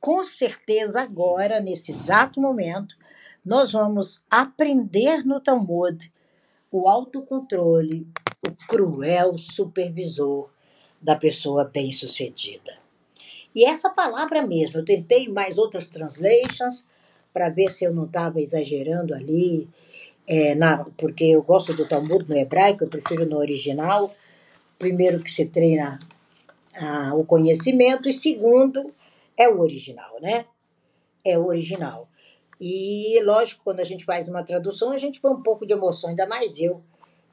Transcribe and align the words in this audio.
com 0.00 0.22
certeza 0.22 1.00
agora, 1.00 1.60
nesse 1.60 1.92
exato 1.92 2.40
momento, 2.40 2.96
nós 3.44 3.72
vamos 3.72 4.22
aprender 4.30 5.24
no 5.24 5.40
Talmud 5.40 6.12
o 6.70 6.88
autocontrole, 6.88 8.06
o 8.46 8.66
cruel 8.66 9.38
supervisor 9.38 10.50
da 11.00 11.14
pessoa 11.14 11.64
bem-sucedida. 11.64 12.78
E 13.54 13.64
essa 13.64 13.88
palavra 13.88 14.46
mesmo, 14.46 14.80
eu 14.80 14.84
tentei 14.84 15.28
mais 15.28 15.56
outras 15.56 15.86
translations 15.86 16.84
para 17.32 17.48
ver 17.48 17.70
se 17.70 17.84
eu 17.84 17.94
não 17.94 18.04
estava 18.04 18.40
exagerando 18.40 19.14
ali, 19.14 19.68
é, 20.26 20.54
na, 20.54 20.84
porque 20.96 21.24
eu 21.24 21.42
gosto 21.42 21.72
do 21.72 21.88
Talmud 21.88 22.28
no 22.28 22.36
hebraico, 22.36 22.84
eu 22.84 22.88
prefiro 22.88 23.24
no 23.24 23.36
original. 23.36 24.14
Primeiro 24.78 25.22
que 25.22 25.30
se 25.30 25.46
treina 25.46 25.98
ah, 26.74 27.12
o 27.14 27.24
conhecimento, 27.24 28.08
e 28.08 28.12
segundo, 28.12 28.92
é 29.36 29.48
o 29.48 29.60
original, 29.60 30.20
né? 30.20 30.46
É 31.24 31.38
o 31.38 31.46
original. 31.46 32.08
E, 32.60 33.20
lógico, 33.22 33.62
quando 33.64 33.80
a 33.80 33.84
gente 33.84 34.04
faz 34.04 34.28
uma 34.28 34.42
tradução, 34.42 34.92
a 34.92 34.96
gente 34.96 35.20
põe 35.20 35.32
um 35.32 35.42
pouco 35.42 35.66
de 35.66 35.74
emoção, 35.74 36.10
ainda 36.10 36.26
mais 36.26 36.58
eu, 36.58 36.82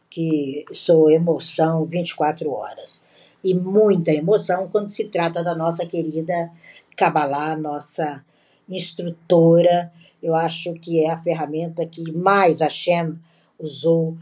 que 0.10 0.66
sou 0.74 1.10
emoção 1.10 1.86
24 1.86 2.52
horas. 2.52 3.02
E 3.44 3.54
muita 3.54 4.12
emoção 4.12 4.68
quando 4.70 4.90
se 4.90 5.06
trata 5.06 5.44
da 5.44 5.56
nossa 5.56 5.86
querida 5.86 6.52
Kabbalah, 6.96 7.56
nossa 7.56 8.24
instrutora. 8.70 9.92
Eu 10.22 10.36
acho 10.36 10.74
que 10.76 11.04
é 11.04 11.10
a 11.10 11.22
ferramenta 11.22 11.86
que 11.86 12.12
mais 12.12 12.62
Hashem 12.62 13.20
usou 13.60 14.18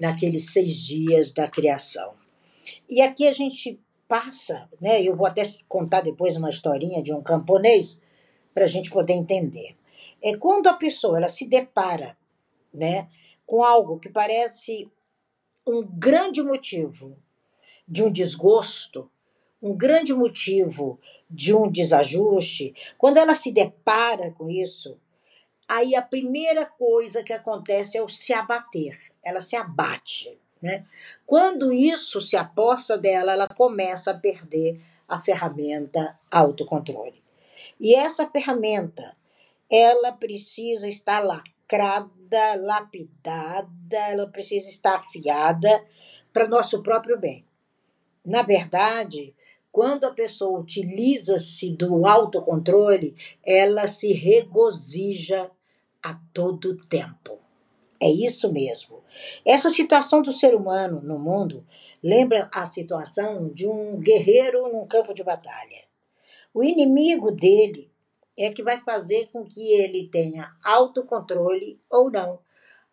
naqueles 0.00 0.50
seis 0.50 0.76
dias 0.76 1.32
da 1.32 1.48
criação. 1.48 2.12
E 2.88 3.00
aqui 3.00 3.26
a 3.26 3.32
gente 3.32 3.80
passa, 4.08 4.68
né? 4.80 5.02
Eu 5.02 5.16
vou 5.16 5.26
até 5.26 5.42
contar 5.68 6.00
depois 6.00 6.36
uma 6.36 6.50
historinha 6.50 7.02
de 7.02 7.12
um 7.12 7.22
camponês 7.22 8.00
para 8.54 8.64
a 8.64 8.68
gente 8.68 8.90
poder 8.90 9.12
entender. 9.12 9.76
É 10.22 10.36
quando 10.36 10.66
a 10.68 10.74
pessoa 10.74 11.18
ela 11.18 11.28
se 11.28 11.46
depara, 11.46 12.16
né, 12.72 13.08
com 13.44 13.62
algo 13.62 13.98
que 13.98 14.08
parece 14.08 14.90
um 15.66 15.82
grande 15.82 16.42
motivo 16.42 17.16
de 17.86 18.02
um 18.02 18.10
desgosto, 18.10 19.10
um 19.60 19.76
grande 19.76 20.14
motivo 20.14 20.98
de 21.28 21.54
um 21.54 21.70
desajuste, 21.70 22.74
quando 22.96 23.18
ela 23.18 23.34
se 23.34 23.50
depara 23.50 24.30
com 24.32 24.48
isso, 24.48 24.98
aí 25.68 25.94
a 25.94 26.02
primeira 26.02 26.64
coisa 26.64 27.22
que 27.22 27.32
acontece 27.32 27.96
é 27.96 28.02
o 28.02 28.08
se 28.08 28.32
abater. 28.32 28.98
Ela 29.22 29.40
se 29.40 29.56
abate. 29.56 30.38
Né? 30.60 30.84
Quando 31.26 31.72
isso 31.72 32.20
se 32.20 32.36
aposta 32.36 32.96
dela, 32.96 33.32
ela 33.32 33.48
começa 33.48 34.10
a 34.10 34.18
perder 34.18 34.80
a 35.08 35.20
ferramenta 35.20 36.18
autocontrole. 36.30 37.22
E 37.80 37.94
essa 37.94 38.26
ferramenta, 38.26 39.16
ela 39.70 40.12
precisa 40.12 40.88
estar 40.88 41.20
lacrada, 41.20 42.54
lapidada, 42.56 43.96
ela 44.08 44.26
precisa 44.28 44.68
estar 44.68 44.96
afiada 44.96 45.84
para 46.32 46.48
nosso 46.48 46.82
próprio 46.82 47.18
bem. 47.18 47.44
Na 48.24 48.42
verdade, 48.42 49.34
quando 49.70 50.04
a 50.04 50.12
pessoa 50.12 50.60
utiliza-se 50.60 51.70
do 51.70 52.06
autocontrole, 52.06 53.14
ela 53.44 53.86
se 53.86 54.12
regozija 54.12 55.50
a 56.02 56.14
todo 56.32 56.76
tempo. 56.76 57.45
É 58.00 58.10
isso 58.10 58.52
mesmo. 58.52 59.02
Essa 59.44 59.70
situação 59.70 60.20
do 60.20 60.32
ser 60.32 60.54
humano 60.54 61.00
no 61.00 61.18
mundo 61.18 61.66
lembra 62.02 62.48
a 62.52 62.70
situação 62.70 63.48
de 63.48 63.66
um 63.66 63.98
guerreiro 63.98 64.70
num 64.70 64.86
campo 64.86 65.14
de 65.14 65.24
batalha. 65.24 65.84
O 66.52 66.62
inimigo 66.62 67.30
dele 67.30 67.90
é 68.36 68.50
que 68.50 68.62
vai 68.62 68.80
fazer 68.80 69.28
com 69.32 69.44
que 69.44 69.72
ele 69.72 70.08
tenha 70.08 70.54
autocontrole 70.62 71.80
ou 71.90 72.10
não. 72.10 72.38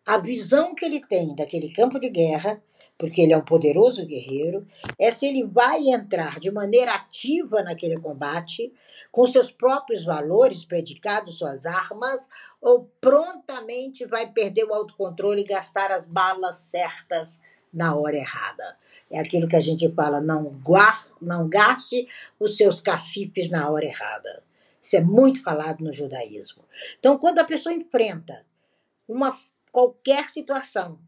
A 0.06 0.18
visão 0.18 0.74
que 0.74 0.84
ele 0.84 1.00
tem 1.00 1.34
daquele 1.34 1.72
campo 1.72 1.98
de 1.98 2.10
guerra 2.10 2.62
porque 2.98 3.20
ele 3.20 3.32
é 3.32 3.36
um 3.36 3.44
poderoso 3.44 4.06
guerreiro, 4.06 4.66
é 4.98 5.10
se 5.10 5.26
ele 5.26 5.44
vai 5.44 5.88
entrar 5.88 6.38
de 6.38 6.50
maneira 6.50 6.94
ativa 6.94 7.62
naquele 7.62 7.98
combate, 7.98 8.72
com 9.10 9.26
seus 9.26 9.50
próprios 9.50 10.04
valores 10.04 10.64
predicados, 10.64 11.38
suas 11.38 11.66
armas, 11.66 12.28
ou 12.60 12.90
prontamente 13.00 14.04
vai 14.06 14.30
perder 14.30 14.64
o 14.64 14.74
autocontrole 14.74 15.42
e 15.42 15.46
gastar 15.46 15.90
as 15.90 16.06
balas 16.06 16.56
certas 16.56 17.40
na 17.72 17.96
hora 17.96 18.16
errada. 18.16 18.76
É 19.10 19.18
aquilo 19.18 19.48
que 19.48 19.56
a 19.56 19.60
gente 19.60 19.88
fala, 19.92 20.20
não, 20.20 20.44
guar, 20.44 21.04
não 21.20 21.48
gaste 21.48 22.08
os 22.38 22.56
seus 22.56 22.80
cacifes 22.80 23.50
na 23.50 23.68
hora 23.68 23.84
errada. 23.84 24.42
Isso 24.80 24.96
é 24.96 25.00
muito 25.00 25.42
falado 25.42 25.82
no 25.82 25.92
judaísmo. 25.92 26.64
Então, 26.98 27.18
quando 27.18 27.38
a 27.38 27.44
pessoa 27.44 27.74
enfrenta 27.74 28.44
uma 29.08 29.36
qualquer 29.74 30.30
situação 30.30 31.00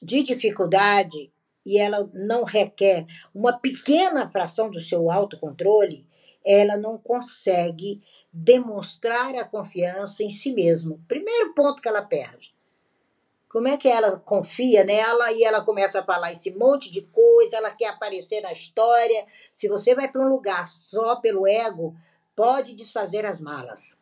de 0.00 0.22
dificuldade 0.22 1.32
e 1.66 1.80
ela 1.80 2.08
não 2.14 2.44
requer 2.44 3.04
uma 3.34 3.58
pequena 3.58 4.30
fração 4.30 4.70
do 4.70 4.78
seu 4.78 5.10
autocontrole, 5.10 6.06
ela 6.44 6.76
não 6.76 6.96
consegue 6.96 8.00
demonstrar 8.32 9.34
a 9.34 9.44
confiança 9.44 10.22
em 10.22 10.30
si 10.30 10.52
mesma. 10.52 10.96
Primeiro 11.08 11.54
ponto 11.54 11.82
que 11.82 11.88
ela 11.88 12.02
perde. 12.02 12.54
Como 13.48 13.66
é 13.66 13.76
que 13.76 13.88
ela 13.88 14.16
confia 14.16 14.84
nela 14.84 15.32
e 15.32 15.42
ela 15.42 15.60
começa 15.60 15.98
a 15.98 16.04
falar 16.04 16.32
esse 16.32 16.52
monte 16.52 16.88
de 16.88 17.02
coisa, 17.02 17.56
ela 17.56 17.72
quer 17.72 17.88
aparecer 17.88 18.42
na 18.42 18.52
história. 18.52 19.26
Se 19.56 19.66
você 19.66 19.92
vai 19.92 20.06
para 20.06 20.22
um 20.22 20.28
lugar 20.28 20.68
só 20.68 21.16
pelo 21.16 21.48
ego, 21.48 21.96
pode 22.36 22.74
desfazer 22.74 23.26
as 23.26 23.40
malas. 23.40 23.96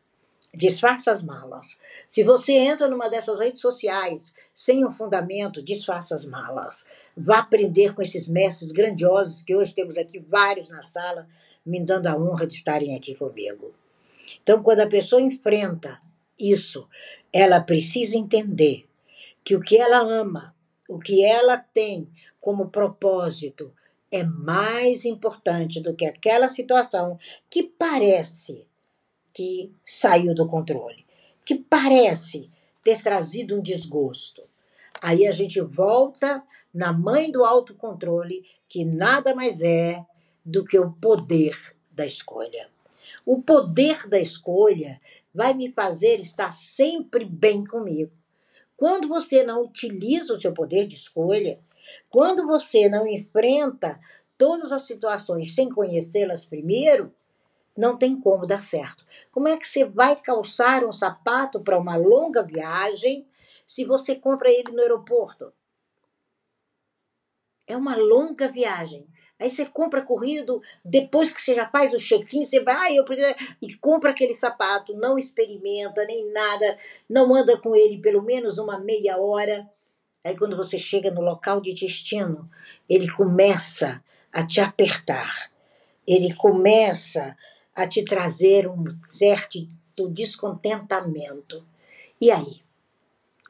Desfaça 0.56 1.10
as 1.10 1.22
malas. 1.22 1.80
Se 2.08 2.22
você 2.22 2.52
entra 2.52 2.86
numa 2.86 3.08
dessas 3.08 3.40
redes 3.40 3.60
sociais 3.60 4.32
sem 4.54 4.86
um 4.86 4.90
fundamento, 4.90 5.60
desfaça 5.60 6.14
as 6.14 6.24
malas. 6.24 6.86
Vá 7.16 7.38
aprender 7.38 7.92
com 7.92 8.00
esses 8.00 8.28
mestres 8.28 8.70
grandiosos, 8.70 9.42
que 9.42 9.54
hoje 9.54 9.74
temos 9.74 9.98
aqui 9.98 10.20
vários 10.20 10.70
na 10.70 10.82
sala, 10.82 11.28
me 11.66 11.84
dando 11.84 12.06
a 12.06 12.16
honra 12.16 12.46
de 12.46 12.54
estarem 12.54 12.94
aqui 12.94 13.16
comigo. 13.16 13.74
Então, 14.42 14.62
quando 14.62 14.80
a 14.80 14.86
pessoa 14.86 15.20
enfrenta 15.20 16.00
isso, 16.38 16.88
ela 17.32 17.60
precisa 17.60 18.16
entender 18.16 18.86
que 19.42 19.56
o 19.56 19.60
que 19.60 19.76
ela 19.76 19.98
ama, 19.98 20.54
o 20.88 21.00
que 21.00 21.24
ela 21.24 21.56
tem 21.56 22.08
como 22.40 22.68
propósito, 22.68 23.72
é 24.08 24.22
mais 24.22 25.04
importante 25.04 25.80
do 25.80 25.94
que 25.94 26.06
aquela 26.06 26.48
situação 26.48 27.18
que 27.50 27.64
parece 27.64 28.64
que 29.34 29.72
saiu 29.84 30.34
do 30.34 30.46
controle, 30.46 31.04
que 31.44 31.56
parece 31.56 32.48
ter 32.84 33.02
trazido 33.02 33.56
um 33.56 33.60
desgosto. 33.60 34.44
Aí 35.02 35.26
a 35.26 35.32
gente 35.32 35.60
volta 35.60 36.42
na 36.72 36.92
mãe 36.92 37.30
do 37.30 37.44
autocontrole, 37.44 38.44
que 38.68 38.84
nada 38.84 39.34
mais 39.34 39.60
é 39.60 40.04
do 40.44 40.64
que 40.64 40.78
o 40.78 40.92
poder 40.92 41.56
da 41.90 42.06
escolha. 42.06 42.70
O 43.26 43.42
poder 43.42 44.08
da 44.08 44.20
escolha 44.20 45.00
vai 45.34 45.52
me 45.52 45.70
fazer 45.72 46.20
estar 46.20 46.52
sempre 46.52 47.24
bem 47.24 47.64
comigo. 47.64 48.12
Quando 48.76 49.08
você 49.08 49.42
não 49.42 49.64
utiliza 49.64 50.34
o 50.34 50.40
seu 50.40 50.52
poder 50.52 50.86
de 50.86 50.96
escolha, 50.96 51.58
quando 52.08 52.46
você 52.46 52.88
não 52.88 53.06
enfrenta 53.06 54.00
todas 54.36 54.72
as 54.72 54.82
situações 54.82 55.54
sem 55.54 55.68
conhecê-las 55.68 56.44
primeiro, 56.44 57.12
não 57.76 57.96
tem 57.96 58.18
como 58.18 58.46
dar 58.46 58.62
certo. 58.62 59.04
Como 59.30 59.48
é 59.48 59.56
que 59.56 59.66
você 59.66 59.84
vai 59.84 60.16
calçar 60.16 60.84
um 60.84 60.92
sapato 60.92 61.60
para 61.60 61.78
uma 61.78 61.96
longa 61.96 62.42
viagem 62.42 63.26
se 63.66 63.84
você 63.84 64.14
compra 64.14 64.50
ele 64.50 64.72
no 64.72 64.80
aeroporto? 64.80 65.52
É 67.66 67.76
uma 67.76 67.96
longa 67.96 68.48
viagem. 68.48 69.08
Aí 69.38 69.50
você 69.50 69.66
compra 69.66 70.00
corrido, 70.00 70.62
depois 70.84 71.32
que 71.32 71.42
você 71.42 71.54
já 71.54 71.68
faz 71.68 71.92
o 71.92 71.98
check-in, 71.98 72.44
você 72.44 72.60
vai, 72.60 72.92
ah, 72.92 72.94
eu 72.94 73.04
preciso, 73.04 73.34
e 73.60 73.74
compra 73.74 74.10
aquele 74.10 74.34
sapato, 74.34 74.94
não 74.94 75.18
experimenta 75.18 76.04
nem 76.04 76.30
nada, 76.32 76.78
não 77.08 77.34
anda 77.34 77.58
com 77.58 77.74
ele 77.74 77.98
pelo 77.98 78.22
menos 78.22 78.58
uma 78.58 78.78
meia 78.78 79.18
hora. 79.18 79.68
Aí 80.22 80.36
quando 80.36 80.56
você 80.56 80.78
chega 80.78 81.10
no 81.10 81.20
local 81.20 81.60
de 81.60 81.74
destino, 81.74 82.48
ele 82.88 83.10
começa 83.10 84.02
a 84.32 84.46
te 84.46 84.60
apertar. 84.60 85.50
Ele 86.06 86.32
começa 86.34 87.36
a 87.74 87.86
te 87.86 88.04
trazer 88.04 88.68
um 88.68 88.84
certo 89.08 90.08
descontentamento. 90.10 91.64
E 92.20 92.30
aí? 92.30 92.62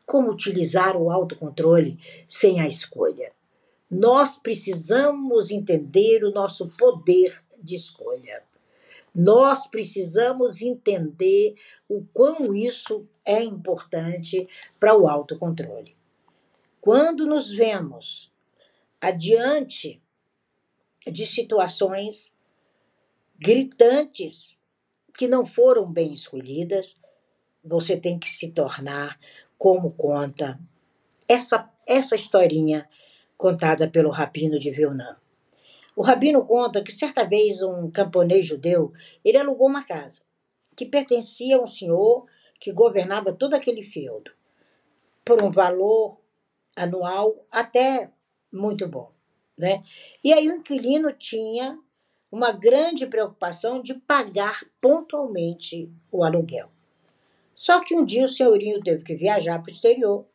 Como 0.06 0.30
utilizar 0.30 0.96
o 0.96 1.10
autocontrole 1.10 1.98
sem 2.28 2.60
a 2.60 2.66
escolha? 2.66 3.32
Nós 3.90 4.36
precisamos 4.36 5.50
entender 5.50 6.24
o 6.24 6.30
nosso 6.30 6.68
poder 6.76 7.42
de 7.62 7.76
escolha. 7.76 8.42
Nós 9.14 9.66
precisamos 9.66 10.60
entender 10.60 11.54
o 11.88 12.04
quão 12.12 12.54
isso 12.54 13.06
é 13.24 13.42
importante 13.42 14.48
para 14.80 14.96
o 14.96 15.08
autocontrole. 15.08 15.96
Quando 16.80 17.24
nos 17.24 17.50
vemos 17.50 18.32
adiante 19.00 20.02
de 21.06 21.24
situações 21.24 22.30
gritantes 23.38 24.56
que 25.16 25.28
não 25.28 25.46
foram 25.46 25.90
bem 25.90 26.12
escolhidas, 26.12 26.96
você 27.62 27.96
tem 27.96 28.18
que 28.18 28.28
se 28.28 28.50
tornar 28.50 29.18
como 29.56 29.92
conta 29.92 30.58
essa, 31.28 31.70
essa 31.86 32.16
historinha 32.16 32.88
contada 33.36 33.88
pelo 33.88 34.10
Rabino 34.10 34.58
de 34.58 34.70
Vilna. 34.70 35.20
O 35.96 36.02
Rabino 36.02 36.44
conta 36.44 36.82
que 36.82 36.92
certa 36.92 37.24
vez 37.24 37.62
um 37.62 37.90
camponês 37.90 38.46
judeu, 38.46 38.92
ele 39.24 39.38
alugou 39.38 39.68
uma 39.68 39.84
casa 39.84 40.22
que 40.76 40.84
pertencia 40.84 41.56
a 41.56 41.62
um 41.62 41.66
senhor 41.66 42.26
que 42.60 42.72
governava 42.72 43.32
todo 43.32 43.54
aquele 43.54 43.84
feudo, 43.84 44.32
por 45.24 45.42
um 45.42 45.50
valor 45.50 46.18
anual 46.76 47.46
até 47.50 48.10
muito 48.52 48.88
bom. 48.88 49.12
Né? 49.56 49.84
E 50.22 50.32
aí 50.32 50.48
o 50.48 50.56
inquilino 50.56 51.12
tinha 51.12 51.78
uma 52.34 52.50
grande 52.50 53.06
preocupação 53.06 53.80
de 53.80 53.94
pagar 53.94 54.64
pontualmente 54.80 55.88
o 56.10 56.24
aluguel. 56.24 56.68
Só 57.54 57.78
que 57.78 57.94
um 57.94 58.04
dia 58.04 58.24
o 58.24 58.28
senhorinho 58.28 58.82
teve 58.82 59.04
que 59.04 59.14
viajar 59.14 59.62
para 59.62 59.70
o 59.70 59.72
exterior 59.72 60.26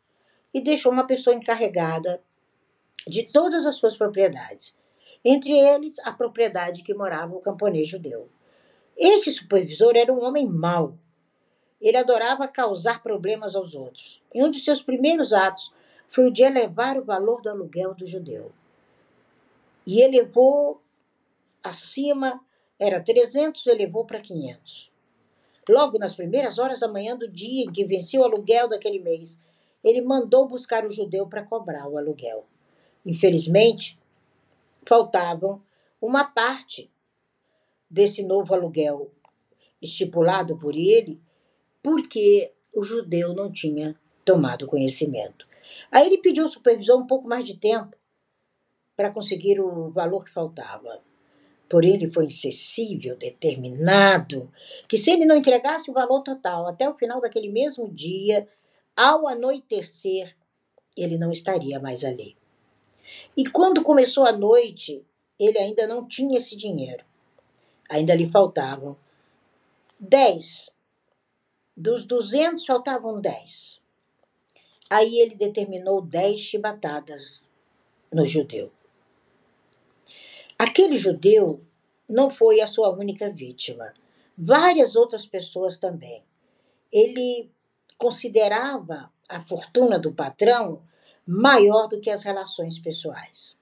e 0.54 0.64
deixou 0.64 0.94
uma 0.94 1.06
pessoa 1.06 1.36
encarregada 1.36 2.24
de 3.06 3.24
todas 3.24 3.66
as 3.66 3.76
suas 3.76 3.98
propriedades, 3.98 4.78
entre 5.26 5.52
eles 5.52 6.00
a 6.00 6.14
propriedade 6.14 6.84
que 6.84 6.94
morava 6.94 7.36
o 7.36 7.42
camponês 7.42 7.90
judeu. 7.90 8.30
Esse 8.96 9.30
supervisor 9.30 9.98
era 9.98 10.14
um 10.14 10.24
homem 10.24 10.48
mau. 10.48 10.98
Ele 11.82 11.98
adorava 11.98 12.48
causar 12.48 13.04
problemas 13.04 13.58
aos 13.58 13.76
outros. 13.76 14.22
E 14.34 14.42
um 14.42 14.50
de 14.50 14.60
seus 14.60 14.82
primeiros 14.82 15.34
atos 15.34 15.74
foi 16.08 16.28
o 16.28 16.32
de 16.32 16.44
elevar 16.44 16.98
o 16.98 17.04
valor 17.04 17.42
do 17.42 17.50
aluguel 17.50 17.94
do 17.94 18.08
judeu. 18.08 18.54
E 19.86 20.02
elevou 20.02 20.82
acima, 21.64 22.40
era 22.78 23.02
300, 23.02 23.66
elevou 23.68 24.06
para 24.06 24.22
500. 24.22 24.92
Logo 25.68 26.00
nas 26.00 26.16
primeiras 26.16 26.58
horas 26.58 26.80
da 26.80 26.88
manhã 26.88 27.16
do 27.16 27.30
dia 27.30 27.66
em 27.66 27.72
que 27.72 27.86
vencia 27.86 28.20
o 28.20 28.24
aluguel 28.24 28.68
daquele 28.68 29.00
mês, 29.00 29.38
ele 29.84 30.02
mandou 30.02 30.48
buscar 30.48 30.86
o 30.86 30.90
judeu 30.90 31.28
para 31.28 31.44
cobrar 31.44 31.88
o 31.88 31.98
aluguel. 31.98 32.46
Infelizmente, 33.06 34.00
faltavam 34.86 35.62
uma 36.02 36.24
parte 36.26 36.90
desse 37.90 38.24
novo 38.24 38.54
aluguel 38.54 39.12
estipulado 39.82 40.58
por 40.58 40.76
ele, 40.76 41.22
porque 41.82 42.52
o 42.76 42.84
judeu 42.84 43.34
não 43.34 43.52
tinha 43.52 43.96
tomado 44.26 44.68
conhecimento. 44.68 45.48
Aí 45.92 46.08
ele 46.08 46.18
pediu 46.18 46.44
ao 46.44 46.50
supervisor 46.50 47.00
um 47.00 47.08
pouco 47.08 47.28
mais 47.28 47.46
de 47.46 47.58
tempo 47.58 47.96
para 48.96 49.12
conseguir 49.12 49.60
o 49.60 49.90
valor 49.92 50.26
que 50.26 50.32
faltava. 50.32 51.02
Porém, 51.70 51.94
ele 51.94 52.12
foi 52.12 52.26
insensível, 52.26 53.16
determinado, 53.16 54.52
que 54.88 54.98
se 54.98 55.12
ele 55.12 55.26
não 55.26 55.36
entregasse 55.36 55.90
o 55.92 55.94
valor 55.94 56.22
total 56.24 56.66
até 56.66 56.90
o 56.90 56.96
final 56.96 57.22
daquele 57.22 57.50
mesmo 57.50 57.88
dia, 57.88 58.48
ao 58.96 59.28
anoitecer, 59.28 60.36
ele 60.98 61.18
não 61.18 61.32
estaria 61.32 61.80
mais 61.80 62.04
ali. 62.04 62.36
E 63.38 63.48
quando 63.48 63.84
começou 63.84 64.26
a 64.26 64.32
noite, 64.32 65.06
ele 65.40 65.58
ainda 65.58 65.88
não 65.88 66.08
tinha 66.08 66.40
esse 66.40 66.56
dinheiro. 66.56 67.06
Ainda 67.90 68.16
lhe 68.16 68.30
faltavam 68.30 68.98
dez. 70.00 70.70
Dos 71.76 72.04
duzentos 72.04 72.66
faltavam 72.66 73.22
dez. 73.22 73.82
Aí 74.90 75.20
ele 75.20 75.36
determinou 75.36 76.02
dez 76.02 76.40
chibatadas 76.40 77.44
no 78.12 78.26
judeu. 78.26 78.72
Aquele 80.60 80.98
judeu 80.98 81.64
não 82.10 82.30
foi 82.30 82.60
a 82.60 82.68
sua 82.68 82.90
única 82.90 83.30
vítima. 83.30 83.94
Várias 84.38 84.94
outras 84.94 85.26
pessoas 85.26 85.78
também. 85.78 86.22
Ele 86.92 87.50
considerava 87.98 89.10
a 89.30 89.42
fortuna 89.42 89.98
do 89.98 90.12
patrão 90.12 90.82
maior 91.26 91.88
do 91.88 92.02
que 92.02 92.10
as 92.10 92.24
relações 92.24 92.78
pessoais. 92.78 93.56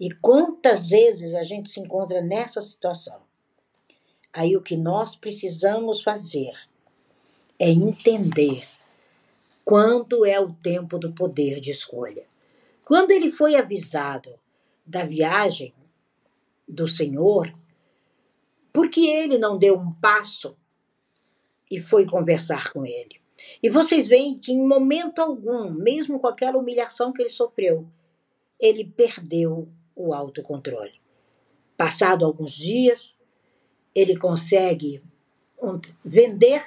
E 0.00 0.10
quantas 0.10 0.86
vezes 0.86 1.34
a 1.34 1.42
gente 1.42 1.68
se 1.68 1.78
encontra 1.78 2.22
nessa 2.22 2.62
situação? 2.62 3.20
Aí 4.32 4.56
o 4.56 4.62
que 4.62 4.78
nós 4.78 5.14
precisamos 5.14 6.02
fazer 6.02 6.54
é 7.58 7.68
entender 7.70 8.66
quando 9.62 10.24
é 10.24 10.40
o 10.40 10.54
tempo 10.54 10.98
do 10.98 11.12
poder 11.12 11.60
de 11.60 11.70
escolha. 11.70 12.26
Quando 12.82 13.10
ele 13.10 13.30
foi 13.30 13.56
avisado 13.56 14.38
da 14.86 15.04
viagem 15.04 15.74
do 16.66 16.88
Senhor, 16.88 17.52
porque 18.72 19.00
ele 19.00 19.38
não 19.38 19.56
deu 19.56 19.76
um 19.78 19.92
passo 19.92 20.56
e 21.70 21.80
foi 21.80 22.06
conversar 22.06 22.72
com 22.72 22.84
ele. 22.84 23.20
E 23.62 23.68
vocês 23.68 24.06
veem 24.06 24.38
que 24.38 24.52
em 24.52 24.66
momento 24.66 25.20
algum, 25.20 25.70
mesmo 25.70 26.18
com 26.18 26.26
aquela 26.26 26.58
humilhação 26.58 27.12
que 27.12 27.22
ele 27.22 27.30
sofreu, 27.30 27.86
ele 28.58 28.84
perdeu 28.84 29.68
o 29.94 30.12
autocontrole. 30.12 31.00
Passado 31.76 32.24
alguns 32.24 32.52
dias, 32.52 33.16
ele 33.94 34.16
consegue 34.16 35.02
vender 36.04 36.62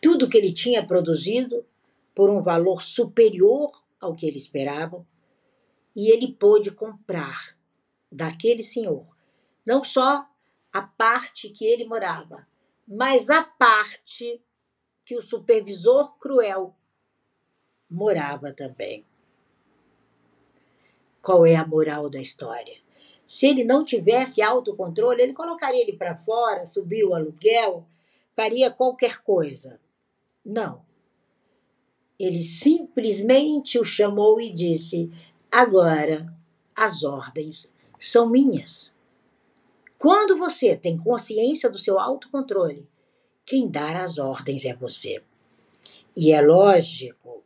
tudo 0.00 0.28
que 0.28 0.36
ele 0.36 0.52
tinha 0.52 0.86
produzido 0.86 1.64
por 2.14 2.30
um 2.30 2.42
valor 2.42 2.82
superior 2.82 3.70
ao 4.00 4.14
que 4.14 4.26
ele 4.26 4.38
esperava, 4.38 5.06
e 5.94 6.10
ele 6.10 6.32
pôde 6.32 6.70
comprar 6.70 7.55
daquele 8.16 8.62
senhor, 8.62 9.06
não 9.66 9.84
só 9.84 10.26
a 10.72 10.82
parte 10.82 11.50
que 11.50 11.66
ele 11.66 11.84
morava, 11.84 12.48
mas 12.88 13.28
a 13.28 13.42
parte 13.42 14.42
que 15.04 15.14
o 15.14 15.20
supervisor 15.20 16.16
cruel 16.16 16.74
morava 17.88 18.52
também. 18.54 19.04
Qual 21.20 21.44
é 21.44 21.56
a 21.56 21.66
moral 21.66 22.08
da 22.08 22.20
história? 22.20 22.78
Se 23.28 23.46
ele 23.46 23.64
não 23.64 23.84
tivesse 23.84 24.40
autocontrole, 24.40 25.20
ele 25.20 25.32
colocaria 25.32 25.82
ele 25.82 25.96
para 25.96 26.16
fora, 26.16 26.66
subia 26.66 27.06
o 27.06 27.14
aluguel, 27.14 27.86
faria 28.34 28.70
qualquer 28.70 29.22
coisa. 29.22 29.78
Não. 30.44 30.84
Ele 32.18 32.42
simplesmente 32.42 33.78
o 33.78 33.84
chamou 33.84 34.40
e 34.40 34.54
disse: 34.54 35.10
Agora 35.50 36.32
as 36.74 37.02
ordens 37.02 37.70
são 37.98 38.28
minhas. 38.28 38.94
Quando 39.98 40.36
você 40.36 40.76
tem 40.76 40.98
consciência 40.98 41.70
do 41.70 41.78
seu 41.78 41.98
autocontrole, 41.98 42.88
quem 43.44 43.70
dá 43.70 44.04
as 44.04 44.18
ordens 44.18 44.64
é 44.64 44.74
você. 44.74 45.22
E 46.16 46.32
é 46.32 46.40
lógico 46.40 47.42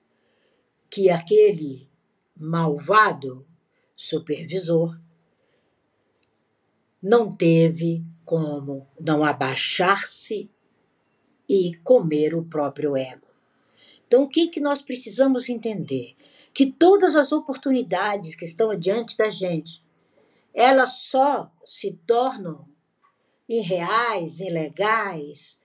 que 0.88 1.10
aquele 1.10 1.88
malvado 2.36 3.46
supervisor 3.94 4.98
não 7.02 7.30
teve 7.30 8.04
como 8.24 8.86
não 8.98 9.24
abaixar-se 9.24 10.50
e 11.48 11.74
comer 11.82 12.34
o 12.34 12.44
próprio 12.44 12.96
ego. 12.96 13.26
Então, 14.06 14.22
o 14.22 14.28
que, 14.28 14.48
que 14.48 14.60
nós 14.60 14.82
precisamos 14.82 15.48
entender? 15.48 16.16
Que 16.52 16.70
todas 16.70 17.14
as 17.14 17.32
oportunidades 17.32 18.34
que 18.34 18.44
estão 18.44 18.76
diante 18.76 19.16
da 19.16 19.28
gente 19.28 19.82
elas 20.54 20.92
só 20.92 21.50
se 21.64 21.92
tornam 22.06 22.66
irreais, 23.48 24.40
ilegais 24.40 25.58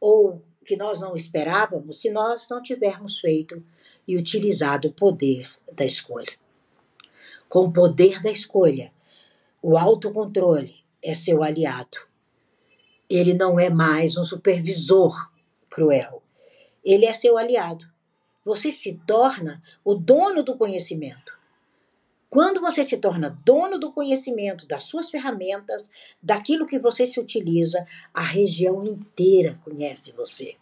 ou 0.00 0.42
que 0.64 0.76
nós 0.76 1.00
não 1.00 1.16
esperávamos 1.16 2.00
se 2.00 2.10
nós 2.10 2.48
não 2.48 2.62
tivermos 2.62 3.18
feito 3.18 3.62
e 4.06 4.16
utilizado 4.16 4.88
o 4.88 4.92
poder 4.92 5.50
da 5.72 5.84
escolha. 5.84 6.32
Com 7.48 7.64
o 7.64 7.72
poder 7.72 8.22
da 8.22 8.30
escolha, 8.30 8.92
o 9.62 9.76
autocontrole 9.76 10.84
é 11.02 11.14
seu 11.14 11.42
aliado. 11.42 11.98
Ele 13.08 13.34
não 13.34 13.58
é 13.58 13.68
mais 13.68 14.16
um 14.16 14.22
supervisor 14.22 15.32
cruel. 15.68 16.22
Ele 16.84 17.06
é 17.06 17.12
seu 17.12 17.36
aliado. 17.36 17.86
Você 18.44 18.70
se 18.70 19.00
torna 19.06 19.62
o 19.84 19.94
dono 19.94 20.42
do 20.42 20.56
conhecimento. 20.56 21.39
Quando 22.30 22.60
você 22.60 22.84
se 22.84 22.96
torna 22.96 23.36
dono 23.44 23.76
do 23.76 23.90
conhecimento, 23.90 24.64
das 24.64 24.84
suas 24.84 25.10
ferramentas, 25.10 25.90
daquilo 26.22 26.64
que 26.64 26.78
você 26.78 27.04
se 27.04 27.18
utiliza, 27.18 27.84
a 28.14 28.22
região 28.22 28.84
inteira 28.84 29.60
conhece 29.64 30.12
você. 30.12 30.56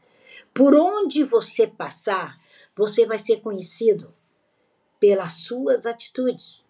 Por 0.55 0.75
onde 0.75 1.23
você 1.25 1.67
passar, 1.67 2.41
você 2.75 3.05
vai 3.05 3.19
ser 3.19 3.43
conhecido 3.43 4.15
pelas 4.99 5.35
suas 5.35 5.85
atitudes. 5.85 6.65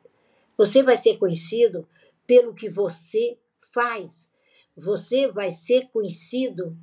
Você 0.57 0.83
vai 0.83 0.97
ser 0.97 1.17
conhecido 1.17 1.89
pelo 2.27 2.53
que 2.53 2.69
você 2.69 3.39
faz. 3.71 4.29
Você 4.77 5.29
vai 5.29 5.53
ser 5.53 5.91
conhecido 5.91 6.77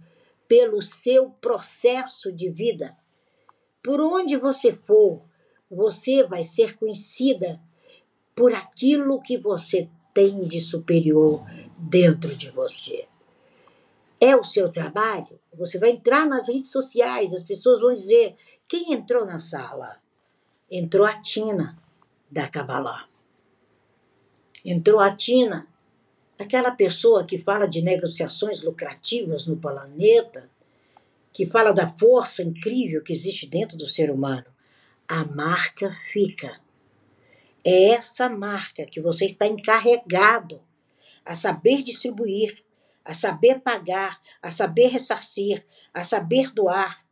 pelo 0.48 0.82
seu 0.82 1.32
processo 1.32 2.32
de 2.32 2.50
vida. 2.50 2.96
Por 3.84 4.00
onde 4.00 4.38
você 4.38 4.72
for, 4.72 5.22
você 5.70 6.24
vai 6.24 6.46
ser 6.46 6.78
conhecida 6.78 7.60
por 8.36 8.54
aquilo 8.54 9.22
que 9.22 9.38
você 9.38 9.89
tem 10.13 10.46
de 10.48 10.62
superior 10.62 11.44
dentro 11.77 12.36
de 12.36 12.51
você. 12.51 13.08
é 14.20 14.36
o 14.36 14.44
seu 14.44 14.72
trabalho, 14.72 15.39
você 15.54 15.77
vai 15.77 15.92
entrar 15.92 16.25
nas 16.25 16.48
redes 16.48 16.72
sociais, 16.72 17.34
as 17.34 17.44
pessoas 17.44 17.80
vão 17.80 17.94
dizer: 17.94 18.36
quem 18.68 18.94
entrou 18.94 19.25
na 19.25 19.39
sala? 19.39 19.98
Entrou 20.70 21.06
a 21.06 21.22
Tina 21.22 21.77
da 22.30 22.48
Kabbalah. 22.48 23.08
Entrou 24.63 25.00
a 25.00 25.15
Tina, 25.15 25.68
aquela 26.39 26.72
pessoa 26.72 27.25
que 27.25 27.38
fala 27.38 27.68
de 27.68 27.82
negociações 27.82 28.63
lucrativas 28.63 29.46
no 29.46 29.58
planeta, 29.58 30.50
que 31.32 31.46
fala 31.46 31.72
da 31.72 31.88
força 31.88 32.42
incrível 32.42 33.04
que 33.04 33.13
existe 33.13 33.46
dentro 33.46 33.77
do 33.77 33.86
ser 33.86 34.10
humano. 34.10 34.46
A 35.08 35.24
marca 35.25 35.96
fica. 36.12 36.60
É 37.66 37.90
essa 37.90 38.30
marca 38.30 38.86
que 38.86 39.02
você 39.02 39.26
está 39.26 39.48
encarregado 39.48 40.62
a 41.26 41.34
saber 41.34 41.82
distribuir, 41.82 42.64
a 43.04 43.16
saber 43.16 43.60
pagar, 43.60 44.22
a 44.40 44.52
saber 44.52 44.88
ressarcir, 44.88 45.66
a 45.92 46.04
saber 46.04 46.54
doar, 46.54 47.04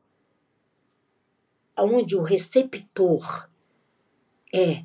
onde 1.76 2.16
o 2.16 2.22
receptor 2.22 3.50
é 4.54 4.84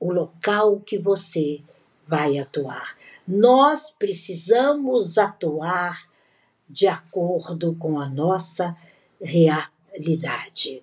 o 0.00 0.12
local 0.12 0.80
que 0.80 0.98
você 0.98 1.62
vai 2.04 2.36
atuar. 2.36 2.98
Nós 3.26 3.90
precisamos 3.90 5.16
atuar 5.16 6.10
de 6.68 6.88
acordo 6.88 7.76
com 7.76 8.00
a 8.00 8.08
nossa 8.08 8.76
realidade. 9.22 10.82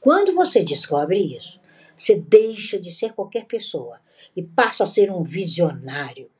Quando 0.00 0.34
você 0.34 0.64
descobre 0.64 1.36
isso, 1.36 1.60
você 1.96 2.14
deixa 2.14 2.78
de 2.78 2.90
ser 2.90 3.12
qualquer 3.12 3.46
pessoa 3.46 4.00
e 4.34 4.42
passa 4.42 4.84
a 4.84 4.86
ser 4.86 5.10
um 5.10 5.22
visionário. 5.22 6.30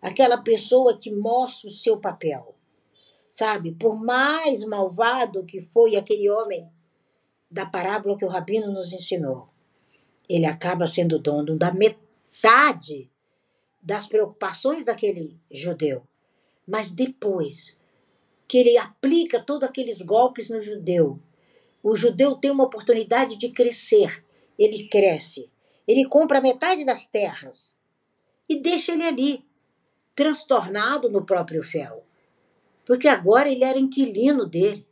Aquela 0.00 0.38
pessoa 0.38 0.98
que 0.98 1.10
mostra 1.10 1.68
o 1.68 1.72
seu 1.72 1.98
papel. 1.98 2.54
Sabe? 3.30 3.72
Por 3.72 3.96
mais 3.96 4.64
malvado 4.64 5.44
que 5.44 5.60
foi 5.60 5.96
aquele 5.96 6.28
homem 6.30 6.68
da 7.50 7.66
parábola 7.66 8.16
que 8.16 8.24
o 8.24 8.28
Rabino 8.28 8.72
nos 8.72 8.92
ensinou, 8.92 9.48
ele 10.28 10.46
acaba 10.46 10.86
sendo 10.86 11.18
dono 11.18 11.56
da 11.56 11.72
metade 11.72 13.10
das 13.82 14.06
preocupações 14.06 14.84
daquele 14.84 15.38
judeu. 15.50 16.02
Mas 16.66 16.90
depois 16.90 17.76
que 18.48 18.58
ele 18.58 18.76
aplica 18.76 19.40
todos 19.40 19.68
aqueles 19.68 20.02
golpes 20.02 20.48
no 20.48 20.60
judeu, 20.60 21.20
o 21.82 21.94
judeu 21.94 22.34
tem 22.34 22.50
uma 22.50 22.64
oportunidade 22.64 23.36
de 23.36 23.50
crescer. 23.50 24.24
Ele 24.58 24.88
cresce. 24.88 25.50
Ele 25.86 26.04
compra 26.04 26.40
metade 26.40 26.84
das 26.84 27.06
terras 27.06 27.74
e 28.48 28.60
deixa 28.60 28.92
ele 28.92 29.04
ali, 29.04 29.44
transtornado 30.14 31.10
no 31.10 31.24
próprio 31.24 31.62
fel. 31.62 32.04
Porque 32.84 33.08
agora 33.08 33.48
ele 33.50 33.64
era 33.64 33.78
inquilino 33.78 34.46
dele. 34.46 34.86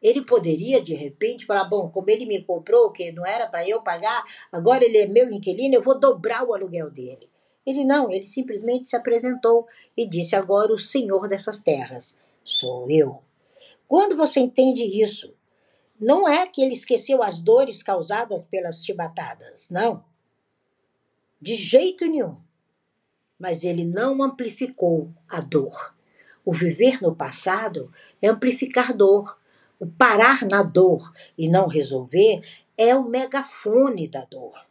Ele 0.00 0.22
poderia, 0.22 0.82
de 0.82 0.94
repente, 0.94 1.46
falar: 1.46 1.64
bom, 1.64 1.88
como 1.88 2.10
ele 2.10 2.26
me 2.26 2.42
comprou, 2.42 2.90
que 2.90 3.12
não 3.12 3.24
era 3.24 3.46
para 3.46 3.68
eu 3.68 3.82
pagar, 3.82 4.24
agora 4.50 4.84
ele 4.84 4.98
é 4.98 5.06
meu 5.06 5.30
inquilino, 5.30 5.74
eu 5.74 5.82
vou 5.82 5.98
dobrar 5.98 6.44
o 6.44 6.54
aluguel 6.54 6.90
dele. 6.90 7.28
Ele 7.64 7.84
não, 7.84 8.10
ele 8.10 8.24
simplesmente 8.24 8.88
se 8.88 8.96
apresentou 8.96 9.66
e 9.96 10.08
disse: 10.08 10.34
Agora 10.34 10.72
o 10.72 10.78
senhor 10.78 11.28
dessas 11.28 11.60
terras 11.60 12.14
sou 12.44 12.90
eu. 12.90 13.22
Quando 13.86 14.16
você 14.16 14.40
entende 14.40 14.82
isso, 14.82 15.34
não 16.02 16.28
é 16.28 16.48
que 16.48 16.60
ele 16.60 16.74
esqueceu 16.74 17.22
as 17.22 17.38
dores 17.38 17.80
causadas 17.80 18.44
pelas 18.44 18.84
chibatadas, 18.84 19.64
não. 19.70 20.04
De 21.40 21.54
jeito 21.54 22.04
nenhum. 22.06 22.36
Mas 23.38 23.62
ele 23.62 23.84
não 23.84 24.20
amplificou 24.20 25.12
a 25.30 25.40
dor. 25.40 25.94
O 26.44 26.52
viver 26.52 27.00
no 27.00 27.14
passado 27.14 27.92
é 28.20 28.26
amplificar 28.26 28.96
dor. 28.96 29.38
O 29.78 29.86
parar 29.86 30.44
na 30.44 30.64
dor 30.64 31.12
e 31.38 31.48
não 31.48 31.68
resolver 31.68 32.42
é 32.76 32.96
o 32.96 33.08
megafone 33.08 34.08
da 34.08 34.24
dor. 34.24 34.66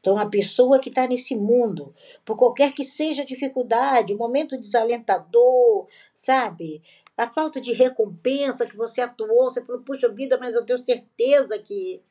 Então, 0.00 0.18
a 0.18 0.26
pessoa 0.26 0.80
que 0.80 0.88
está 0.88 1.06
nesse 1.06 1.34
mundo, 1.34 1.94
por 2.24 2.36
qualquer 2.36 2.72
que 2.72 2.84
seja 2.84 3.22
a 3.22 3.26
dificuldade, 3.26 4.14
o 4.14 4.18
momento 4.18 4.56
desalentador, 4.56 5.86
sabe? 6.14 6.82
A 7.16 7.28
falta 7.28 7.60
de 7.60 7.72
recompensa 7.72 8.66
que 8.66 8.76
você 8.76 9.00
atuou, 9.00 9.44
você 9.44 9.64
falou, 9.64 9.82
puxa 9.82 10.08
vida, 10.08 10.36
mas 10.38 10.54
eu 10.54 10.66
tenho 10.66 10.84
certeza 10.84 11.58
que 11.58 12.02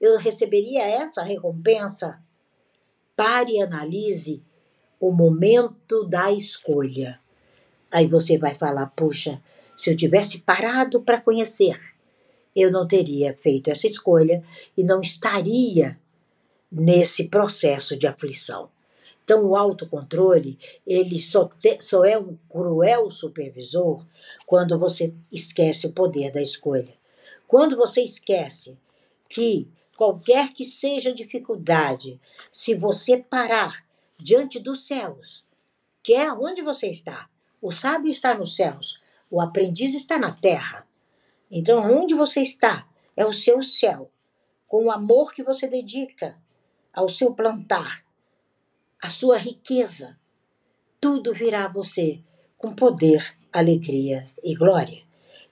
eu 0.00 0.16
receberia 0.16 0.82
essa 0.82 1.22
recompensa. 1.22 2.22
Pare 3.14 3.52
e 3.52 3.62
analise 3.62 4.42
o 4.98 5.12
momento 5.12 6.04
da 6.04 6.32
escolha. 6.32 7.20
Aí 7.90 8.06
você 8.06 8.38
vai 8.38 8.54
falar, 8.54 8.86
puxa, 8.96 9.42
se 9.76 9.90
eu 9.90 9.96
tivesse 9.96 10.38
parado 10.38 11.02
para 11.02 11.20
conhecer, 11.20 11.78
eu 12.54 12.72
não 12.72 12.88
teria 12.88 13.34
feito 13.34 13.70
essa 13.70 13.86
escolha 13.86 14.42
e 14.76 14.82
não 14.82 15.00
estaria 15.00 15.98
nesse 16.72 17.24
processo 17.28 17.96
de 17.96 18.06
aflição. 18.06 18.70
Então, 19.26 19.44
o 19.44 19.56
autocontrole, 19.56 20.56
ele 20.86 21.20
só, 21.20 21.48
te, 21.48 21.82
só 21.82 22.04
é 22.04 22.16
um 22.16 22.38
cruel 22.48 23.10
supervisor 23.10 24.06
quando 24.46 24.78
você 24.78 25.12
esquece 25.32 25.84
o 25.84 25.92
poder 25.92 26.30
da 26.30 26.40
escolha. 26.40 26.94
Quando 27.48 27.76
você 27.76 28.02
esquece 28.02 28.78
que 29.28 29.68
qualquer 29.96 30.52
que 30.52 30.64
seja 30.64 31.10
a 31.10 31.12
dificuldade, 31.14 32.20
se 32.52 32.72
você 32.76 33.16
parar 33.16 33.84
diante 34.16 34.60
dos 34.60 34.86
céus, 34.86 35.44
que 36.04 36.14
é 36.14 36.32
onde 36.32 36.62
você 36.62 36.86
está, 36.86 37.28
o 37.60 37.72
sábio 37.72 38.12
está 38.12 38.32
nos 38.32 38.54
céus, 38.54 39.02
o 39.28 39.40
aprendiz 39.40 39.92
está 39.92 40.20
na 40.20 40.30
terra. 40.30 40.86
Então, 41.50 41.82
onde 42.00 42.14
você 42.14 42.42
está 42.42 42.88
é 43.16 43.26
o 43.26 43.32
seu 43.32 43.60
céu, 43.60 44.08
com 44.68 44.84
o 44.84 44.90
amor 44.92 45.34
que 45.34 45.42
você 45.42 45.66
dedica 45.66 46.40
ao 46.94 47.08
seu 47.08 47.34
plantar, 47.34 48.05
a 49.02 49.10
sua 49.10 49.36
riqueza, 49.36 50.18
tudo 51.00 51.32
virá 51.32 51.66
a 51.66 51.72
você 51.72 52.20
com 52.56 52.74
poder, 52.74 53.36
alegria 53.52 54.26
e 54.42 54.54
glória. 54.54 55.02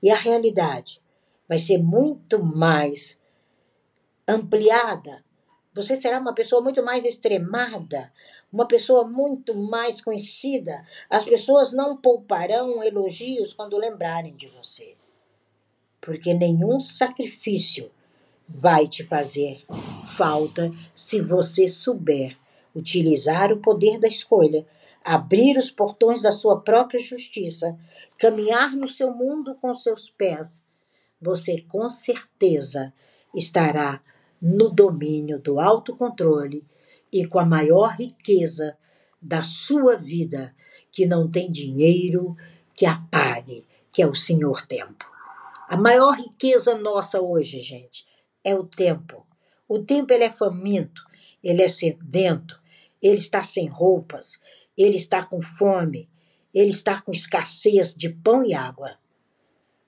E 0.03 0.11
a 0.11 0.17
realidade 0.17 1.01
vai 1.49 1.59
ser 1.59 1.79
muito 1.79 2.43
mais 2.43 3.19
ampliada. 4.27 5.23
Você 5.75 5.97
será 5.97 6.19
uma 6.19 6.35
pessoa 6.35 6.63
muito 6.63 6.83
mais 6.83 7.05
extremada, 7.05 8.13
uma 8.53 8.67
pessoa 8.67 9.07
muito 9.07 9.55
mais 9.55 10.01
conhecida. 10.01 10.87
As 11.11 11.25
pessoas 11.25 11.73
não 11.73 11.97
pouparão 11.97 12.83
elogios 12.83 13.53
quando 13.53 13.77
lembrarem 13.77 14.35
de 14.35 14.49
você. 14.49 14.97
Porque 16.01 16.33
nenhum 16.33 16.81
sacrifício 16.81 17.91
vai 18.49 18.87
te 18.87 19.05
fazer 19.05 19.63
falta 20.07 20.71
se 20.95 21.21
você 21.21 21.69
souber 21.69 22.39
utilizar 22.75 23.53
o 23.53 23.61
poder 23.61 23.99
da 23.99 24.09
escolha, 24.09 24.67
abrir 25.05 25.57
os 25.57 25.71
portões 25.71 26.23
da 26.23 26.33
sua 26.33 26.61
própria 26.61 26.99
justiça, 26.99 27.79
caminhar 28.19 28.75
no 28.75 28.89
seu 28.89 29.15
mundo 29.15 29.55
com 29.57 29.75
seus 29.75 30.09
pés. 30.11 30.63
Você 31.21 31.63
com 31.69 31.89
certeza 31.89 32.93
estará 33.35 34.03
no 34.41 34.69
domínio 34.69 35.39
do 35.39 35.61
autocontrole 35.61 36.65
e 37.13 37.27
com 37.27 37.39
a 37.39 37.47
maior 37.47 37.97
riqueza 37.97 38.77
da 39.21 39.43
sua 39.43 39.97
vida, 39.97 40.55
que 40.91 41.07
não 41.07 41.31
tem 41.31 41.51
dinheiro 41.51 42.37
que 42.75 42.87
apague, 42.87 43.67
que 43.91 44.03
é 44.03 44.07
o 44.07 44.15
Senhor 44.15 44.67
Tempo. 44.67 45.05
A 45.69 45.77
maior 45.77 46.17
riqueza 46.17 46.77
nossa 46.77 47.21
hoje, 47.21 47.59
gente, 47.59 48.07
é 48.45 48.55
o 48.55 48.65
tempo. 48.65 49.27
O 49.67 49.79
tempo 49.79 50.13
ele 50.13 50.25
é 50.25 50.33
faminto, 50.33 51.03
ele 51.43 51.63
é 51.63 51.69
sedento, 51.69 52.61
ele 53.05 53.19
está 53.19 53.45
sem 53.45 53.67
roupas, 53.67 54.41
ele 54.77 54.97
está 54.97 55.23
com 55.23 55.43
fome, 55.43 56.09
ele 56.55 56.71
está 56.71 57.03
com 57.03 57.13
escassez 57.13 57.95
de 57.95 58.09
pão 58.09 58.43
e 58.43 58.55
água. 58.55 58.97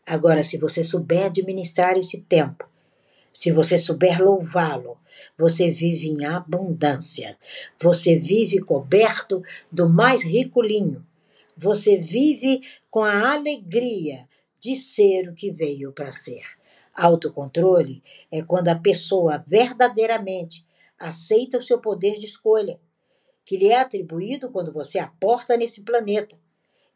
Agora, 0.07 0.45
se 0.45 0.59
você 0.59 0.85
souber 0.85 1.25
administrar 1.25 1.97
esse 1.97 2.21
tempo, 2.21 2.69
se 3.33 3.51
você 3.51 3.79
souber 3.79 4.23
louvá-lo, 4.23 4.99
você 5.37 5.71
vive 5.71 6.09
em 6.09 6.27
abundância. 6.27 7.39
Você 7.83 8.19
vive 8.19 8.61
coberto 8.61 9.43
do 9.73 9.89
mais 9.89 10.23
rico 10.23 10.61
linho. 10.61 11.05
Você 11.57 11.97
vive 11.97 12.61
com 12.91 13.03
a 13.03 13.33
alegria 13.33 14.29
de 14.61 14.77
ser 14.77 15.29
o 15.29 15.35
que 15.35 15.51
veio 15.51 15.91
para 15.91 16.13
ser. 16.13 16.43
Autocontrole 16.95 18.03
é 18.31 18.43
quando 18.43 18.69
a 18.69 18.75
pessoa 18.75 19.43
verdadeiramente 19.47 20.67
aceita 20.99 21.59
o 21.59 21.63
seu 21.63 21.79
poder 21.79 22.19
de 22.19 22.27
escolha, 22.27 22.79
que 23.47 23.57
lhe 23.57 23.69
é 23.69 23.79
atribuído 23.79 24.51
quando 24.51 24.73
você 24.73 24.99
aporta 24.99 25.57
nesse 25.57 25.81
planeta, 25.83 26.37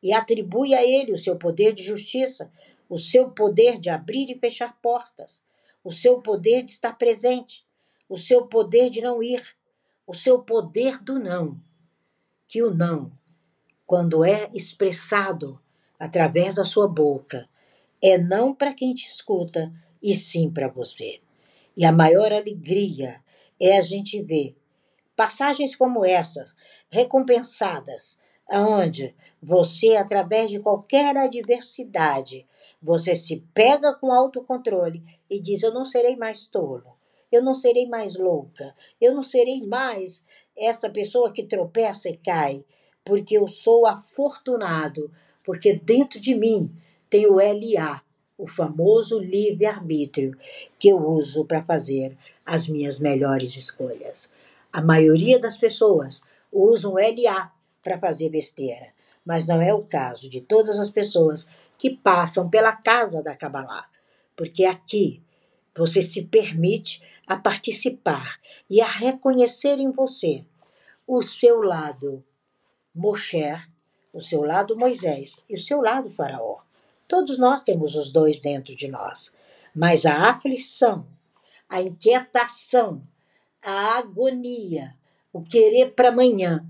e 0.03 0.13
atribui 0.13 0.75
a 0.75 0.85
ele 0.85 1.13
o 1.13 1.19
seu 1.19 1.37
poder 1.37 1.73
de 1.73 1.83
justiça, 1.83 2.51
o 2.89 2.99
seu 2.99 3.31
poder 3.31 3.79
de 3.79 3.89
abrir 3.89 4.29
e 4.31 4.39
fechar 4.39 4.77
portas, 4.83 5.41
o 5.85 5.93
seu 5.93 6.21
poder 6.21 6.65
de 6.65 6.73
estar 6.73 6.99
presente, 6.99 7.65
o 8.09 8.17
seu 8.17 8.47
poder 8.47 8.91
de 8.91 9.01
não 9.01 9.23
ir, 9.23 9.57
o 10.05 10.13
seu 10.13 10.41
poder 10.41 10.99
do 10.99 11.19
não. 11.21 11.57
Que 12.49 12.63
o 12.63 12.75
não, 12.75 13.13
quando 13.87 14.25
é 14.25 14.51
expressado 14.53 15.61
através 15.99 16.55
da 16.55 16.65
sua 16.65 16.89
boca 16.89 17.49
é 18.03 18.19
não 18.19 18.55
para 18.55 18.75
quem 18.75 18.93
te 18.95 19.07
escuta, 19.07 19.73
e 20.03 20.15
sim 20.15 20.51
para 20.51 20.67
você. 20.67 21.21
E 21.77 21.85
a 21.85 21.93
maior 21.93 22.33
alegria 22.33 23.23
é 23.61 23.77
a 23.77 23.83
gente 23.83 24.21
ver 24.23 24.57
passagens 25.21 25.77
como 25.77 26.03
essas, 26.03 26.55
recompensadas, 26.89 28.17
onde 28.51 29.15
você, 29.43 29.97
através 29.97 30.49
de 30.49 30.59
qualquer 30.59 31.15
adversidade, 31.15 32.47
você 32.83 33.15
se 33.15 33.45
pega 33.53 33.93
com 33.93 34.15
autocontrole 34.15 35.05
e 35.29 35.39
diz: 35.39 35.63
Eu 35.63 35.75
não 35.75 35.85
serei 35.85 36.17
mais 36.17 36.47
tolo, 36.47 36.97
eu 37.31 37.43
não 37.43 37.53
serei 37.53 37.87
mais 37.87 38.17
louca, 38.17 38.75
eu 38.99 39.15
não 39.15 39.23
serei 39.23 39.61
mais 39.67 40.25
essa 40.57 40.89
pessoa 40.89 41.31
que 41.31 41.43
tropeça 41.43 42.09
e 42.09 42.17
cai, 42.17 42.65
porque 43.05 43.37
eu 43.37 43.47
sou 43.47 43.87
afortunado, 43.87 45.13
porque 45.45 45.75
dentro 45.75 46.19
de 46.19 46.35
mim 46.35 46.75
tem 47.11 47.27
o 47.27 47.35
LA, 47.35 48.01
o 48.39 48.47
famoso 48.47 49.19
livre-arbítrio, 49.19 50.35
que 50.79 50.89
eu 50.89 50.97
uso 50.97 51.45
para 51.45 51.63
fazer 51.63 52.17
as 52.47 52.67
minhas 52.67 52.99
melhores 52.99 53.55
escolhas. 53.55 54.33
A 54.73 54.81
maioria 54.81 55.39
das 55.39 55.57
pessoas 55.57 56.21
usam 56.53 56.95
LA 56.95 57.53
para 57.83 57.99
fazer 57.99 58.29
besteira, 58.29 58.89
mas 59.25 59.47
não 59.47 59.61
é 59.61 59.75
o 59.75 59.83
caso 59.83 60.29
de 60.29 60.41
todas 60.41 60.79
as 60.79 60.91
pessoas 60.91 61.47
que 61.77 61.91
passam 61.91 62.49
pela 62.49 62.77
casa 62.77 63.23
da 63.23 63.35
Kabbalah, 63.35 63.89
porque 64.37 64.65
aqui 64.65 65.23
você 65.77 66.03
se 66.03 66.23
permite 66.23 67.03
a 67.27 67.37
participar 67.37 68.39
e 68.69 68.81
a 68.81 68.87
reconhecer 68.87 69.79
em 69.79 69.91
você 69.91 70.45
o 71.07 71.23
seu 71.23 71.63
lado 71.63 72.25
Moshe, 72.95 73.57
o 74.13 74.21
seu 74.21 74.43
lado 74.43 74.77
Moisés 74.77 75.41
e 75.49 75.55
o 75.55 75.59
seu 75.59 75.81
lado 75.81 76.11
Faraó. 76.11 76.59
Todos 77.09 77.39
nós 77.39 77.63
temos 77.63 77.97
os 77.97 78.13
dois 78.13 78.39
dentro 78.39 78.77
de 78.77 78.89
nós, 78.89 79.33
mas 79.75 80.07
a 80.07 80.31
aflição, 80.31 81.07
a 81.69 81.81
inquietação, 81.81 83.03
a 83.63 83.99
agonia, 83.99 84.95
o 85.33 85.43
querer 85.43 85.93
para 85.93 86.09
amanhã 86.09 86.67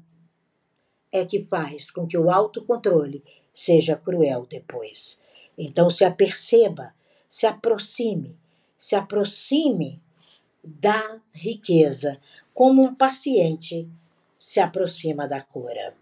é 1.13 1.25
que 1.25 1.45
faz 1.45 1.91
com 1.91 2.07
que 2.07 2.17
o 2.17 2.31
autocontrole 2.31 3.25
seja 3.53 3.97
cruel 3.97 4.47
depois. 4.47 5.21
Então 5.57 5.91
se 5.91 6.05
aperceba, 6.05 6.95
se 7.29 7.47
aproxime, 7.47 8.37
se 8.79 8.95
aproxime 8.95 10.01
da 10.63 11.19
riqueza 11.33 12.19
como 12.53 12.83
um 12.83 12.95
paciente 12.95 13.89
se 14.39 14.59
aproxima 14.59 15.29
da 15.29 15.43
cura. 15.43 15.95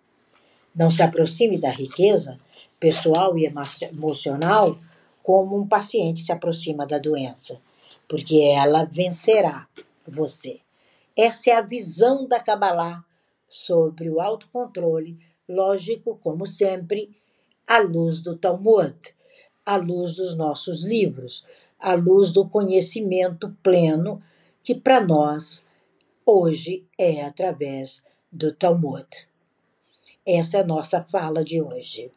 Não 0.75 0.91
se 0.91 1.03
aproxime 1.03 1.59
da 1.59 1.71
riqueza 1.71 2.39
pessoal 2.79 3.37
e 3.37 3.45
emocional 3.45 4.79
como 5.23 5.59
um 5.59 5.67
paciente 5.67 6.23
se 6.23 6.33
aproxima 6.33 6.87
da 6.87 6.99
doença, 6.99 7.61
porque 8.09 8.37
ela 8.37 8.85
vencerá 8.85 9.69
você. 10.07 10.61
Essa 11.21 11.51
é 11.51 11.55
a 11.55 11.61
visão 11.61 12.29
da 12.29 12.39
Kabbalah 12.39 13.05
sobre 13.49 14.09
o 14.09 14.21
autocontrole, 14.21 15.19
lógico, 15.49 16.17
como 16.23 16.47
sempre, 16.47 17.11
à 17.67 17.81
luz 17.81 18.23
do 18.23 18.37
Talmud, 18.37 18.95
à 19.67 19.75
luz 19.75 20.15
dos 20.15 20.37
nossos 20.37 20.85
livros, 20.85 21.45
à 21.77 21.95
luz 21.95 22.31
do 22.31 22.49
conhecimento 22.49 23.51
pleno 23.65 24.23
que 24.63 24.77
para 24.77 25.01
nós 25.01 25.65
hoje 26.25 26.87
é 26.97 27.25
através 27.25 28.01
do 28.31 28.55
Talmud. 28.55 29.09
Essa 30.25 30.59
é 30.59 30.61
a 30.61 30.67
nossa 30.67 31.03
fala 31.03 31.43
de 31.43 31.61
hoje. 31.61 32.13